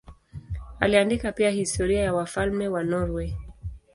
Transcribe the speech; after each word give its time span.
Aliandika 0.79 1.31
pia 1.31 1.49
historia 1.49 2.01
ya 2.03 2.13
wafalme 2.13 2.67
wa 2.67 2.83
Norwei. 2.83 3.35